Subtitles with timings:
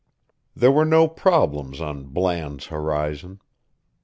[0.55, 3.39] There were no problems on Bland's horizon.